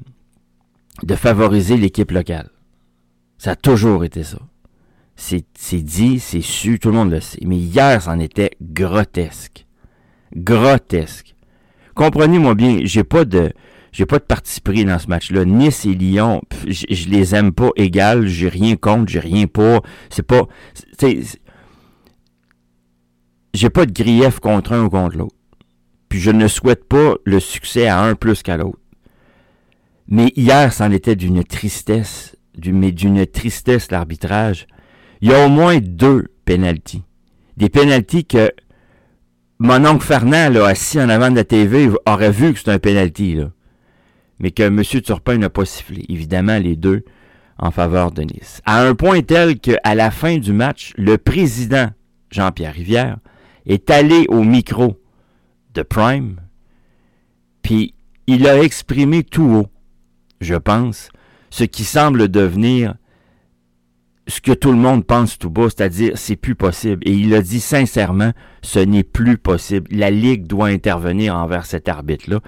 de 1.03 1.15
favoriser 1.15 1.77
l'équipe 1.77 2.12
locale. 2.12 2.50
Ça 3.38 3.51
a 3.51 3.55
toujours 3.55 4.03
été 4.03 4.24
ça. 4.24 4.39
C'est 5.15 5.83
dit, 5.83 6.19
c'est 6.19 6.41
su, 6.41 6.79
tout 6.79 6.89
le 6.89 6.95
monde 6.95 7.12
le 7.12 7.19
sait. 7.21 7.39
Mais 7.45 7.57
hier, 7.57 8.01
c'en 8.01 8.19
était 8.19 8.51
grotesque. 8.62 9.65
Grotesque. 10.36 11.36
Comprenez-moi 11.95 12.55
bien, 12.55 12.79
j'ai 12.83 13.03
pas 13.03 13.25
de 13.25 13.51
j'ai 13.91 14.05
pas 14.05 14.19
de 14.19 14.24
parti 14.24 14.62
pris 14.62 14.86
dans 14.86 15.00
ce 15.00 15.07
match-là. 15.07 15.43
Nice 15.43 15.86
et 15.86 15.93
Lyon, 15.93 16.41
je 16.65 17.10
les 17.10 17.36
aime 17.36 17.51
pas 17.51 17.71
égal, 17.75 18.25
j'ai 18.25 18.48
rien 18.48 18.77
contre, 18.77 19.12
j'ai 19.12 19.19
rien 19.19 19.48
pour. 19.48 19.83
C'est 20.10 20.25
pas, 20.25 20.48
j'ai 23.53 23.69
pas 23.69 23.86
de 23.86 23.91
grief 23.91 24.39
contre 24.39 24.71
un 24.71 24.86
ou 24.86 24.89
contre 24.89 25.17
l'autre. 25.17 25.36
Puis 26.07 26.19
je 26.19 26.31
ne 26.31 26.48
souhaite 26.48 26.86
pas 26.86 27.15
le 27.25 27.39
succès 27.39 27.88
à 27.88 28.01
un 28.01 28.15
plus 28.15 28.43
qu'à 28.43 28.57
l'autre. 28.57 28.79
Mais 30.12 30.34
hier, 30.36 30.74
c'en 30.74 30.91
était 30.91 31.15
d'une 31.15 31.44
tristesse, 31.44 32.36
mais 32.63 32.91
d'une 32.91 33.25
tristesse 33.25 33.89
l'arbitrage. 33.91 34.68
Il 35.22 35.30
y 35.30 35.34
a 35.34 35.46
au 35.46 35.50
moins 35.50 35.80
deux 35.80 36.27
pénalties. 36.46 37.03
Des 37.56 37.70
pénalties 37.70 38.25
que 38.25 38.51
mon 39.58 39.86
oncle 39.86 40.06
Fernand, 40.06 40.50
là, 40.50 40.65
assis 40.65 41.00
en 41.00 41.08
avant 41.08 41.32
de 41.32 41.36
la 41.36 41.46
TV, 41.46 41.89
aurait 42.06 42.32
vu 42.32 42.53
que 42.53 42.60
c'est 42.60 42.72
un 42.72 42.77
pénalty, 42.77 43.36
là. 43.36 43.51
Mais 44.39 44.51
que 44.51 44.63
M. 44.63 44.84
Turpin 44.84 45.38
n'a 45.38 45.50
pas 45.50 45.65
sifflé. 45.65 46.03
Évidemment, 46.10 46.58
les 46.58 46.75
deux 46.75 47.06
en 47.58 47.72
faveur 47.72 48.12
de 48.12 48.24
Nice. 48.24 48.62
À 48.65 48.86
un 48.86 48.96
point 48.96 49.22
tel 49.22 49.60
qu'à 49.60 49.96
la 49.96 50.12
fin 50.12 50.39
du 50.39 50.51
match, 50.51 50.94
le 50.98 51.18
président 51.18 51.89
Jean-Pierre 52.32 52.74
Rivière 52.74 53.18
est 53.65 53.89
allé 53.89 54.25
au 54.27 54.44
micro 54.44 55.00
de 55.74 55.84
Prime, 55.84 56.38
puis 57.62 57.94
il 58.27 58.48
a 58.48 58.62
exprimé 58.62 59.24
tout 59.24 59.44
haut, 59.44 59.68
je 60.41 60.55
pense, 60.55 61.10
ce 61.50 61.63
qui 61.63 61.83
semble 61.83 62.27
devenir 62.27 62.95
ce 64.27 64.39
que 64.39 64.51
tout 64.51 64.71
le 64.71 64.77
monde 64.77 65.05
pense 65.05 65.38
tout 65.38 65.50
bas, 65.50 65.65
c'est-à-dire 65.69 66.13
c'est 66.15 66.36
plus 66.36 66.55
possible. 66.55 67.01
Et 67.07 67.13
il 67.13 67.33
a 67.33 67.41
dit 67.41 67.60
sincèrement, 67.60 68.31
ce 68.62 68.79
n'est 68.79 69.03
plus 69.03 69.38
possible. 69.38 69.88
La 69.91 70.12
Ligue 70.12 70.48
doit 70.48 70.67
intervenir 70.67 71.36
envers 71.36 71.65
cet 71.65 71.89
arbitre-là. 71.89 72.39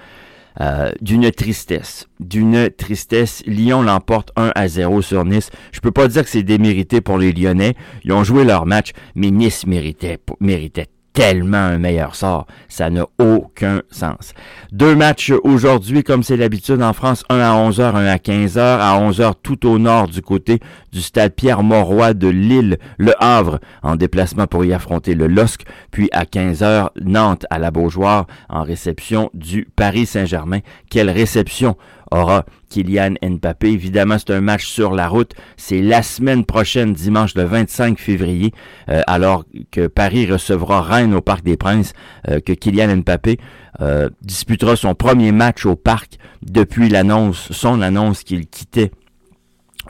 Euh, 0.60 0.92
d'une 1.00 1.32
tristesse, 1.32 2.08
d'une 2.20 2.70
tristesse. 2.70 3.42
Lyon 3.44 3.82
l'emporte 3.82 4.30
1 4.36 4.52
à 4.54 4.68
0 4.68 5.02
sur 5.02 5.24
Nice. 5.24 5.50
Je 5.72 5.80
peux 5.80 5.90
pas 5.90 6.06
dire 6.06 6.22
que 6.22 6.30
c'est 6.30 6.44
démérité 6.44 7.00
pour 7.00 7.18
les 7.18 7.32
Lyonnais. 7.32 7.74
Ils 8.04 8.12
ont 8.12 8.22
joué 8.22 8.44
leur 8.44 8.64
match, 8.64 8.92
mais 9.16 9.32
Nice 9.32 9.66
méritait, 9.66 10.18
méritait 10.38 10.86
tellement 11.14 11.56
un 11.58 11.78
meilleur 11.78 12.14
sort. 12.16 12.46
Ça 12.68 12.90
n'a 12.90 13.06
aucun 13.18 13.80
sens. 13.90 14.34
Deux 14.72 14.94
matchs 14.94 15.32
aujourd'hui, 15.44 16.02
comme 16.02 16.22
c'est 16.22 16.36
l'habitude 16.36 16.82
en 16.82 16.92
France, 16.92 17.24
un 17.30 17.38
à 17.38 17.54
11h, 17.54 17.94
un 17.94 18.06
à 18.06 18.16
15h. 18.16 18.58
À 18.58 19.00
11h, 19.00 19.34
tout 19.42 19.66
au 19.66 19.78
nord 19.78 20.08
du 20.08 20.20
côté 20.20 20.60
du 20.92 21.00
stade 21.00 21.32
Pierre-Mauroy 21.34 22.14
de 22.14 22.28
Lille, 22.28 22.78
Le 22.98 23.14
Havre, 23.22 23.60
en 23.82 23.96
déplacement 23.96 24.46
pour 24.46 24.64
y 24.64 24.72
affronter 24.72 25.14
le 25.14 25.28
LOSC. 25.28 25.64
Puis 25.92 26.08
à 26.12 26.24
15h, 26.24 26.88
Nantes 27.00 27.46
à 27.48 27.58
la 27.58 27.70
Beaujoire, 27.70 28.26
en 28.48 28.64
réception 28.64 29.30
du 29.34 29.68
Paris 29.76 30.06
Saint-Germain. 30.06 30.60
Quelle 30.90 31.10
réception 31.10 31.76
aura 32.14 32.44
Kylian 32.70 33.14
Mbappé. 33.22 33.68
Évidemment, 33.68 34.16
c'est 34.18 34.32
un 34.32 34.40
match 34.40 34.66
sur 34.66 34.94
la 34.94 35.08
route. 35.08 35.34
C'est 35.56 35.82
la 35.82 36.02
semaine 36.02 36.44
prochaine, 36.44 36.92
dimanche 36.92 37.34
le 37.34 37.44
25 37.44 37.98
février, 37.98 38.52
euh, 38.88 39.02
alors 39.06 39.44
que 39.70 39.86
Paris 39.86 40.26
recevra 40.30 40.82
Rennes 40.82 41.14
au 41.14 41.20
Parc 41.20 41.44
des 41.44 41.56
Princes, 41.56 41.92
euh, 42.28 42.40
que 42.40 42.52
Kylian 42.52 42.96
Mbappé 42.98 43.38
euh, 43.80 44.08
disputera 44.22 44.76
son 44.76 44.94
premier 44.94 45.32
match 45.32 45.66
au 45.66 45.76
parc 45.76 46.18
depuis 46.42 46.88
l'annonce, 46.88 47.50
son 47.52 47.80
annonce 47.80 48.22
qu'il 48.22 48.46
quittait 48.46 48.90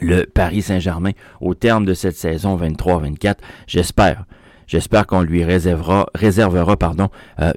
le 0.01 0.25
Paris 0.25 0.63
Saint-Germain 0.63 1.13
au 1.41 1.55
terme 1.55 1.85
de 1.85 1.95
cette 1.95 2.17
saison 2.17 2.57
23-24. 2.57 3.37
J'espère 3.67 4.25
J'espère 4.67 5.07
qu'on 5.07 5.23
lui 5.23 5.45
réservera, 5.45 6.07
réservera 6.15 6.77
pardon, 6.77 7.09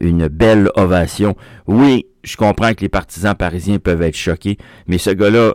une 0.01 0.27
belle 0.27 0.69
ovation. 0.75 1.35
Oui, 1.67 2.05
je 2.23 2.35
comprends 2.35 2.73
que 2.73 2.81
les 2.81 2.89
partisans 2.89 3.35
parisiens 3.35 3.79
peuvent 3.79 4.01
être 4.01 4.17
choqués, 4.17 4.57
mais 4.87 4.97
ce 4.97 5.09
gars-là, 5.09 5.53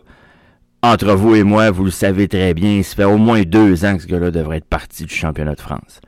entre 0.82 1.14
vous 1.14 1.34
et 1.36 1.44
moi, 1.44 1.70
vous 1.70 1.84
le 1.84 1.90
savez 1.90 2.26
très 2.26 2.54
bien, 2.54 2.78
il 2.78 2.84
se 2.84 2.94
fait 2.94 3.04
au 3.04 3.18
moins 3.18 3.42
deux 3.42 3.84
ans 3.84 3.96
que 3.96 4.02
ce 4.02 4.08
gars-là 4.08 4.30
devrait 4.30 4.56
être 4.56 4.64
parti 4.64 5.04
du 5.04 5.14
championnat 5.14 5.54
de 5.54 5.60
France. 5.60 6.00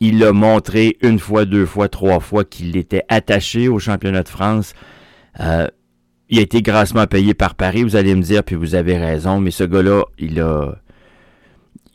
Il 0.00 0.24
a 0.24 0.32
montré 0.32 0.96
une 1.02 1.18
fois, 1.18 1.44
deux 1.44 1.66
fois, 1.66 1.88
trois 1.88 2.20
fois 2.20 2.44
qu'il 2.44 2.76
était 2.76 3.04
attaché 3.08 3.68
au 3.68 3.78
championnat 3.78 4.22
de 4.22 4.28
France. 4.28 4.72
Euh, 5.40 5.68
il 6.28 6.38
a 6.38 6.42
été 6.42 6.62
grassement 6.62 7.06
payé 7.06 7.34
par 7.34 7.54
Paris, 7.54 7.82
vous 7.82 7.96
allez 7.96 8.14
me 8.14 8.22
dire, 8.22 8.44
puis 8.44 8.56
vous 8.56 8.74
avez 8.74 8.96
raison, 8.98 9.40
mais 9.40 9.50
ce 9.50 9.64
gars-là, 9.64 10.04
il 10.18 10.40
a, 10.40 10.74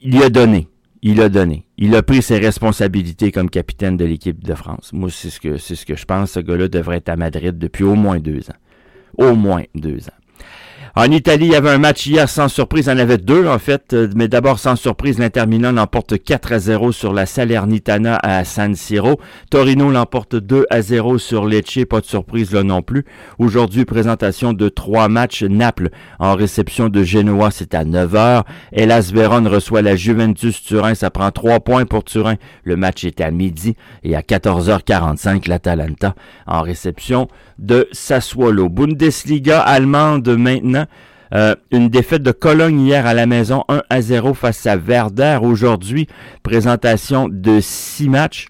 il 0.02 0.22
a 0.22 0.30
donné 0.30 0.68
il 1.06 1.22
a 1.22 1.28
donné. 1.28 1.66
Il 1.78 1.96
a 1.96 2.02
pris 2.02 2.22
ses 2.22 2.40
responsabilités 2.40 3.34
comme 3.34 3.50
capitaine 3.50 3.98
de 3.98 4.06
l'équipe 4.06 4.42
de 4.42 4.56
France. 4.56 4.92
Moi, 4.94 5.10
c'est 5.12 5.30
ce 5.30 5.86
que 5.86 5.96
je 5.96 6.06
pense. 6.06 6.32
Ce 6.32 6.40
gars-là 6.40 6.70
devrait 6.70 6.98
être 6.98 7.10
à 7.10 7.18
Madrid 7.18 7.58
depuis 7.58 7.84
au 7.84 7.96
moins 7.96 8.20
deux 8.20 8.50
ans. 8.50 8.56
Au 9.18 9.36
moins 9.36 9.64
deux 9.76 10.08
ans. 10.08 10.23
En 10.96 11.10
Italie, 11.10 11.48
il 11.48 11.52
y 11.54 11.56
avait 11.56 11.72
un 11.72 11.80
match 11.80 12.06
hier 12.06 12.30
sans 12.30 12.48
surprise. 12.50 12.86
Il 12.86 12.92
y 12.92 12.94
en 12.94 13.00
avait 13.00 13.18
deux, 13.18 13.48
en 13.48 13.58
fait. 13.58 13.94
Euh, 13.94 14.08
mais 14.16 14.28
d'abord, 14.28 14.60
sans 14.60 14.76
surprise, 14.76 15.18
l'Inter 15.18 15.48
Milan 15.48 15.72
l'emporte 15.72 16.22
4 16.24 16.52
à 16.52 16.60
0 16.60 16.92
sur 16.92 17.14
la 17.14 17.26
Salernitana 17.26 18.20
à 18.22 18.46
San 18.46 18.76
Siro. 18.76 19.20
Torino 19.50 19.90
l'emporte 19.90 20.36
2 20.36 20.68
à 20.70 20.84
0 20.84 21.18
sur 21.18 21.48
Lecce. 21.48 21.80
Pas 21.90 22.00
de 22.00 22.06
surprise 22.06 22.52
là 22.54 22.62
non 22.62 22.84
plus. 22.84 23.06
Aujourd'hui, 23.40 23.86
présentation 23.86 24.54
de 24.54 24.70
trois 24.70 25.08
matchs. 25.08 25.42
Naples 25.42 25.90
en 26.20 26.36
réception 26.36 26.90
de 26.90 27.02
Genoa, 27.02 27.50
c'est 27.50 27.74
à 27.74 27.86
9 27.86 28.14
h. 28.14 28.44
Elas 28.72 29.10
Vérone 29.12 29.48
reçoit 29.48 29.82
la 29.82 29.96
Juventus 29.96 30.62
Turin. 30.62 30.94
Ça 30.94 31.10
prend 31.10 31.32
trois 31.32 31.60
points 31.60 31.86
pour 31.86 32.04
Turin. 32.04 32.36
Le 32.64 32.76
match 32.76 33.04
est 33.04 33.20
à 33.20 33.32
midi. 33.32 33.76
Et 34.04 34.16
à 34.16 34.22
14h45, 34.22 35.50
l'Atalanta 35.50 36.14
en 36.46 36.62
réception 36.62 37.30
de 37.64 37.88
Sassuolo. 37.92 38.70
Bundesliga 38.70 39.62
allemande 39.62 40.28
maintenant. 40.38 40.86
Euh, 41.34 41.56
une 41.72 41.90
défaite 41.90 42.22
de 42.22 42.32
Cologne 42.32 42.80
hier 42.82 43.08
à 43.08 43.16
la 43.16 43.26
maison 43.26 43.64
1 43.68 43.82
à 43.90 44.02
0 44.02 44.36
face 44.36 44.68
à 44.68 44.76
Werder. 44.78 45.40
Aujourd'hui, 45.42 46.08
présentation 46.44 47.28
de 47.28 47.60
six 47.60 48.08
matchs. 48.08 48.50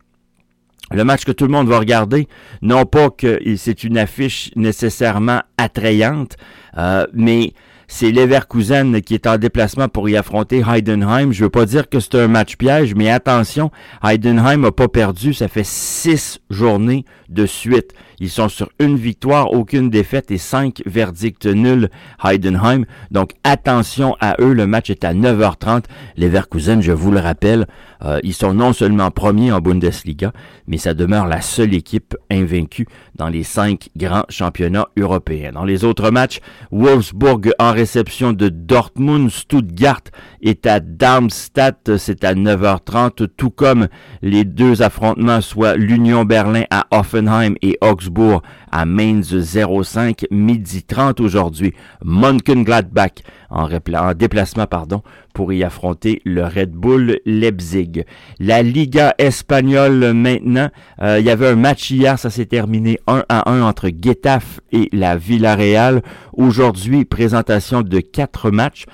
Le 0.91 1.05
match 1.05 1.23
que 1.23 1.31
tout 1.31 1.45
le 1.45 1.51
monde 1.51 1.69
va 1.69 1.79
regarder, 1.79 2.27
non 2.61 2.85
pas 2.85 3.09
que 3.09 3.39
c'est 3.55 3.83
une 3.83 3.97
affiche 3.97 4.51
nécessairement 4.55 5.41
attrayante, 5.57 6.35
euh, 6.77 7.07
mais 7.13 7.53
c'est 7.95 8.11
Leverkusen 8.11 9.01
qui 9.01 9.13
est 9.13 9.27
en 9.27 9.37
déplacement 9.37 9.87
pour 9.87 10.09
y 10.09 10.17
affronter 10.17 10.63
Heidenheim. 10.67 11.31
Je 11.31 11.43
veux 11.43 11.51
pas 11.51 11.67
dire 11.67 11.87
que 11.87 11.99
c'est 11.99 12.15
un 12.15 12.27
match 12.27 12.55
piège, 12.55 12.95
mais 12.95 13.11
attention, 13.11 13.69
Heidenheim 14.03 14.61
n'a 14.61 14.71
pas 14.71 14.87
perdu. 14.87 15.35
Ça 15.35 15.47
fait 15.47 15.63
six 15.63 16.39
journées 16.49 17.05
de 17.29 17.45
suite. 17.45 17.93
Ils 18.19 18.29
sont 18.29 18.49
sur 18.49 18.69
une 18.79 18.95
victoire, 18.95 19.51
aucune 19.53 19.89
défaite 19.89 20.31
et 20.31 20.37
cinq 20.37 20.81
verdicts 20.85 21.45
nuls 21.45 21.89
Heidenheim. 22.23 22.85
Donc 23.11 23.31
attention 23.43 24.15
à 24.19 24.35
eux, 24.39 24.53
le 24.53 24.65
match 24.65 24.89
est 24.89 25.03
à 25.03 25.13
9h30. 25.13 25.83
Les 26.15 26.27
Leverkusen, 26.27 26.81
je 26.81 26.91
vous 26.91 27.11
le 27.11 27.19
rappelle, 27.19 27.67
euh, 28.03 28.19
ils 28.23 28.33
sont 28.33 28.53
non 28.53 28.73
seulement 28.73 29.11
premiers 29.11 29.51
en 29.51 29.59
Bundesliga, 29.59 30.31
mais 30.67 30.77
ça 30.77 30.93
demeure 30.93 31.27
la 31.27 31.41
seule 31.41 31.73
équipe 31.73 32.15
invaincue 32.31 32.87
dans 33.15 33.27
les 33.29 33.43
cinq 33.43 33.89
grands 33.95 34.25
championnats 34.29 34.87
européens. 34.97 35.51
Dans 35.51 35.65
les 35.65 35.83
autres 35.83 36.09
matchs, 36.09 36.39
Wolfsburg 36.71 37.51
en 37.59 37.71
réception 37.83 38.31
de 38.31 38.47
Dortmund, 38.47 39.29
Stuttgart 39.29 40.03
est 40.41 40.65
à 40.65 40.79
Darmstadt, 40.79 41.97
c'est 41.97 42.23
à 42.23 42.33
9h30, 42.33 43.27
tout 43.35 43.49
comme 43.49 43.89
les 44.21 44.45
deux 44.45 44.81
affrontements, 44.81 45.41
soit 45.41 45.75
l'Union 45.75 46.23
Berlin 46.23 46.63
à 46.69 46.85
Offenheim 46.91 47.55
et 47.61 47.77
Augsburg 47.81 48.41
à 48.71 48.85
Mainz 48.85 49.35
05, 49.35 50.27
midi 50.31 50.83
30 50.83 51.19
aujourd'hui. 51.19 51.73
Mönchengladbach 52.05 53.21
en, 53.53 53.67
en 53.69 54.13
déplacement 54.13 54.65
pardon, 54.65 55.03
pour 55.33 55.51
y 55.53 55.63
affronter 55.63 56.21
le 56.25 56.43
Red 56.43 56.71
Bull 56.71 57.19
Leipzig. 57.25 58.03
La 58.39 58.61
Liga 58.63 59.13
espagnole 59.17 60.13
maintenant, 60.13 60.69
euh, 61.01 61.19
il 61.19 61.25
y 61.25 61.29
avait 61.29 61.49
un 61.49 61.55
match 61.55 61.89
hier, 61.91 62.17
ça 62.17 62.29
s'est 62.29 62.45
terminé 62.45 62.99
1 63.07 63.23
à 63.29 63.51
1 63.51 63.61
entre 63.61 63.89
Getafe 63.89 64.59
et 64.71 64.89
la 64.91 65.17
Villarreal. 65.17 66.01
Aujourd'hui, 66.33 67.05
présentation 67.05 67.72
de 67.81 67.99
quatre 67.99 68.51
matchs. 68.51 68.85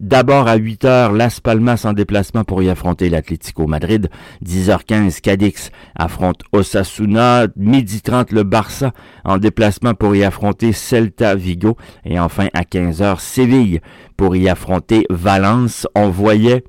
D'abord 0.00 0.46
à 0.46 0.54
8 0.54 0.84
h 0.84 1.16
Las 1.16 1.40
Palmas 1.40 1.82
en 1.84 1.92
déplacement 1.92 2.44
pour 2.44 2.62
y 2.62 2.70
affronter 2.70 3.10
l'Atlético 3.10 3.66
Madrid. 3.66 4.08
10h15, 4.44 5.20
Cadix 5.20 5.72
affronte 5.96 6.42
Osasuna. 6.52 7.48
Midi 7.56 8.00
30, 8.00 8.30
le 8.30 8.44
Barça 8.44 8.92
en 9.24 9.38
déplacement 9.38 9.94
pour 9.94 10.14
y 10.14 10.22
affronter 10.22 10.72
Celta 10.72 11.34
Vigo. 11.34 11.76
Et 12.04 12.20
enfin 12.20 12.46
à 12.54 12.62
15h, 12.62 13.18
Séville 13.18 13.80
pour 14.16 14.36
y 14.36 14.48
affronter 14.48 15.04
Valence. 15.10 15.88
On 15.96 16.10
voyait 16.10 16.62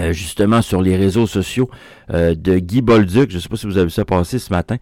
euh, 0.00 0.12
justement 0.12 0.62
sur 0.62 0.80
les 0.80 0.96
réseaux 0.96 1.26
sociaux 1.26 1.68
euh, 2.10 2.34
de 2.34 2.58
Guy 2.58 2.80
Bolduc, 2.80 3.30
je 3.30 3.36
ne 3.36 3.40
sais 3.40 3.48
pas 3.48 3.56
si 3.56 3.66
vous 3.66 3.76
avez 3.76 3.86
vu 3.86 3.90
ça 3.90 4.04
passer 4.04 4.38
ce 4.38 4.50
matin, 4.50 4.76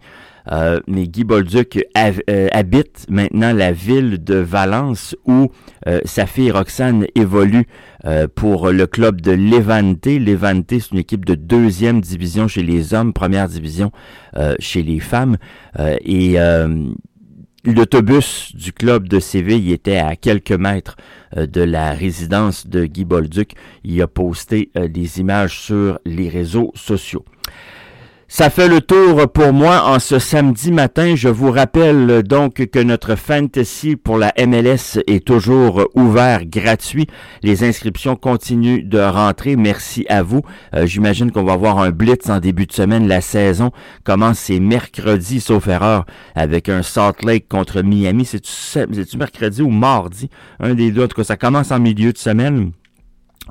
euh, 0.51 0.79
mais 0.87 1.07
Guy 1.07 1.23
Bolduc 1.23 1.85
habite 1.95 3.05
maintenant 3.09 3.53
la 3.53 3.71
ville 3.71 4.23
de 4.23 4.35
Valence 4.35 5.15
où 5.25 5.49
sa 6.05 6.25
fille 6.25 6.51
Roxane 6.51 7.05
évolue 7.15 7.67
pour 8.35 8.69
le 8.69 8.87
club 8.87 9.21
de 9.21 9.31
Levante. 9.31 10.05
Levante, 10.05 10.65
c'est 10.69 10.91
une 10.91 10.99
équipe 10.99 11.25
de 11.25 11.35
deuxième 11.35 12.01
division 12.01 12.47
chez 12.47 12.63
les 12.63 12.93
hommes, 12.93 13.13
première 13.13 13.47
division 13.47 13.91
chez 14.59 14.83
les 14.83 14.99
femmes. 14.99 15.37
et 15.77 16.37
L'autobus 17.65 18.55
du 18.55 18.71
club 18.71 19.09
de 19.09 19.19
Séville 19.19 19.71
était 19.73 19.97
à 19.97 20.15
quelques 20.15 20.51
mètres 20.51 20.95
de 21.35 21.61
la 21.61 21.91
résidence 21.91 22.67
de 22.67 22.85
Guy 22.85 23.03
Bolduc. 23.03 23.53
Il 23.83 24.01
a 24.01 24.07
posté 24.07 24.71
des 24.75 25.19
images 25.19 25.59
sur 25.59 25.99
les 26.05 26.29
réseaux 26.29 26.71
sociaux. 26.75 27.25
Ça 28.31 28.51
fait 28.51 28.67
le 28.67 28.79
tour 28.79 29.27
pour 29.31 29.53
moi 29.53 29.85
en 29.87 29.97
ce 29.97 30.19
samedi 30.19 30.71
matin. 30.71 31.15
Je 31.15 31.29
vous 31.29 31.49
rappelle 31.49 32.21
donc 32.21 32.63
que 32.67 32.77
notre 32.77 33.15
fantasy 33.15 33.95
pour 33.95 34.19
la 34.19 34.31
MLS 34.37 35.01
est 35.07 35.25
toujours 35.25 35.89
ouvert, 35.95 36.45
gratuit. 36.45 37.07
Les 37.41 37.63
inscriptions 37.63 38.15
continuent 38.15 38.87
de 38.87 38.99
rentrer. 38.99 39.55
Merci 39.55 40.05
à 40.09 40.21
vous. 40.21 40.43
Euh, 40.75 40.85
j'imagine 40.85 41.31
qu'on 41.31 41.43
va 41.43 41.53
avoir 41.53 41.79
un 41.79 41.89
blitz 41.89 42.29
en 42.29 42.39
début 42.39 42.67
de 42.67 42.71
semaine. 42.71 43.07
La 43.07 43.21
saison 43.21 43.71
commence 44.03 44.37
c'est 44.37 44.59
mercredi, 44.59 45.41
sauf 45.41 45.67
erreur, 45.67 46.05
avec 46.35 46.69
un 46.69 46.83
Salt 46.83 47.25
Lake 47.25 47.47
contre 47.49 47.81
Miami. 47.81 48.25
C'est-tu 48.25 49.17
mercredi 49.17 49.63
ou 49.63 49.71
mardi? 49.71 50.29
Un 50.59 50.75
des 50.75 50.91
deux. 50.91 51.05
En 51.05 51.07
tout 51.07 51.15
cas, 51.15 51.23
ça 51.23 51.35
commence 51.35 51.71
en 51.71 51.79
milieu 51.79 52.13
de 52.13 52.17
semaine. 52.19 52.73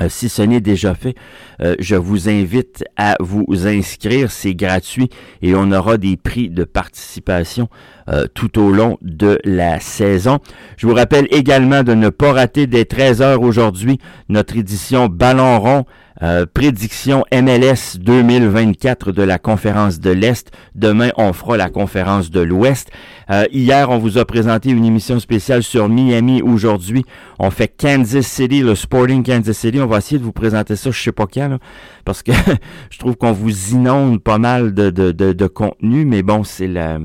Euh, 0.01 0.09
si 0.09 0.29
ce 0.29 0.43
n'est 0.43 0.61
déjà 0.61 0.95
fait, 0.95 1.15
euh, 1.61 1.75
je 1.79 1.97
vous 1.97 2.29
invite 2.29 2.85
à 2.97 3.17
vous 3.21 3.67
inscrire. 3.67 4.31
C'est 4.31 4.55
gratuit 4.55 5.11
et 5.43 5.55
on 5.55 5.73
aura 5.73 5.99
des 5.99 6.17
prix 6.17 6.49
de 6.49 6.65
participation 6.65 7.69
euh, 8.09 8.27
tout 8.33 8.59
au 8.59 8.71
long 8.71 8.99
de 9.03 9.39
la 9.45 9.81
saison. 9.81 10.39
Je 10.77 10.87
vous 10.87 10.95
rappelle 10.95 11.27
également 11.31 11.83
de 11.83 11.95
ne 11.95 12.09
pas 12.09 12.33
rater 12.33 12.67
dès 12.67 12.85
13 12.85 13.23
heures 13.23 13.43
aujourd'hui 13.43 13.99
notre 14.29 14.57
édition 14.57 15.07
Ballon 15.07 15.61
rond 15.61 15.85
euh, 16.23 16.47
prédiction 16.53 17.25
MLS 17.33 17.99
2024 17.99 19.13
de 19.13 19.23
la 19.23 19.39
conférence 19.39 20.01
de 20.01 20.11
l'Est. 20.11 20.51
Demain, 20.75 21.11
on 21.17 21.33
fera 21.33 21.57
la 21.57 21.71
conférence 21.71 22.31
de 22.31 22.41
l'Ouest. 22.41 22.91
Euh, 23.31 23.45
hier, 23.53 23.91
on 23.91 23.99
vous 23.99 24.19
a 24.19 24.25
présenté 24.25 24.71
une 24.71 24.85
émission 24.85 25.21
spéciale 25.21 25.63
sur 25.63 25.89
Miami. 25.89 26.43
Aujourd'hui, 26.43 27.05
on 27.39 27.51
fait 27.51 27.69
Kansas 27.69 28.27
City, 28.27 28.61
le 28.61 28.75
Sporting 28.75 29.23
Kansas 29.23 29.57
City. 29.57 29.81
On 29.81 29.87
va 29.87 29.99
essayer 29.99 30.19
de 30.19 30.25
vous 30.25 30.33
présenter 30.33 30.77
ça, 30.77 30.91
je 30.91 31.01
sais 31.01 31.13
pas 31.13 31.27
quand, 31.27 31.59
parce 32.05 32.23
que 32.23 32.33
je 32.91 32.99
trouve 32.99 33.17
qu'on 33.17 33.33
vous 33.33 33.71
inonde 33.71 34.23
pas 34.23 34.39
mal 34.39 34.75
de, 34.75 34.91
de, 34.91 35.13
de, 35.13 35.33
de 35.33 35.47
contenu, 35.47 36.05
mais 36.05 36.23
bon, 36.23 36.43
c'est 36.45 36.69
la 36.69 36.99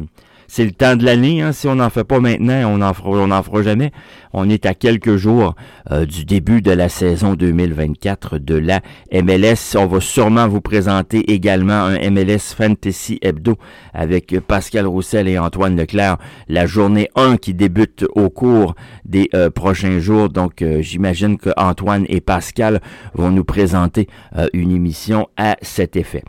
c'est 0.47 0.65
le 0.65 0.71
temps 0.71 0.95
de 0.95 1.05
l'année. 1.05 1.41
Hein. 1.41 1.51
Si 1.51 1.67
on 1.67 1.75
n'en 1.75 1.89
fait 1.89 2.03
pas 2.03 2.19
maintenant, 2.19 2.71
on 2.71 2.77
n'en 2.77 2.93
fera, 2.93 3.43
fera 3.43 3.63
jamais. 3.63 3.91
On 4.33 4.49
est 4.49 4.65
à 4.65 4.73
quelques 4.73 5.15
jours 5.15 5.55
euh, 5.91 6.05
du 6.05 6.25
début 6.25 6.61
de 6.61 6.71
la 6.71 6.89
saison 6.89 7.35
2024 7.35 8.39
de 8.39 8.55
la 8.55 8.81
MLS. 9.11 9.75
On 9.77 9.85
va 9.85 9.99
sûrement 9.99 10.47
vous 10.47 10.61
présenter 10.61 11.31
également 11.31 11.73
un 11.73 12.09
MLS 12.09 12.53
Fantasy 12.55 13.19
Hebdo 13.21 13.57
avec 13.93 14.39
Pascal 14.39 14.87
Roussel 14.87 15.27
et 15.27 15.37
Antoine 15.37 15.75
Leclerc. 15.75 16.17
La 16.47 16.65
journée 16.65 17.09
1 17.15 17.37
qui 17.37 17.53
débute 17.53 18.05
au 18.15 18.29
cours 18.29 18.75
des 19.05 19.29
euh, 19.33 19.49
prochains 19.49 19.99
jours. 19.99 20.29
Donc, 20.29 20.61
euh, 20.61 20.81
j'imagine 20.81 21.37
que 21.37 21.49
Antoine 21.57 22.05
et 22.09 22.21
Pascal 22.21 22.81
vont 23.13 23.29
nous 23.29 23.43
présenter 23.43 24.07
une 24.53 24.71
émission 24.71 25.27
à 25.37 25.57
cet 25.61 25.95
effet. 25.95 26.23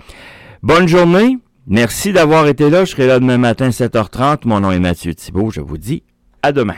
Bonne 0.63 0.89
journée. 0.89 1.39
Merci 1.67 2.13
d'avoir 2.13 2.47
été 2.47 2.69
là. 2.69 2.85
Je 2.85 2.91
serai 2.91 3.07
là 3.07 3.19
demain 3.19 3.39
matin 3.39 3.71
7h30. 3.71 4.41
Mon 4.45 4.61
nom 4.61 4.71
est 4.71 4.79
Mathieu 4.79 5.15
Thibault. 5.15 5.51
Je 5.51 5.61
vous 5.61 5.79
dis 5.79 6.03
à 6.43 6.53
demain. 6.53 6.75